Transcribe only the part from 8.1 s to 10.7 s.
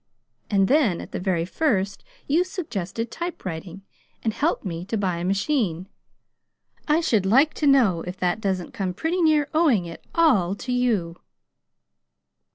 that doesn't come pretty near owing it all